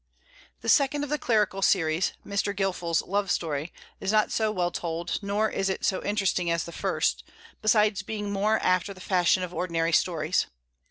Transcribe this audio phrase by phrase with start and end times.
[0.61, 2.55] The second of the Clerical series "Mr.
[2.55, 6.71] Gilfil's Love Story" is not so well told, nor is it so interesting as the
[6.71, 7.23] first,
[7.61, 10.47] besides being more after the fashion of ordinary stories.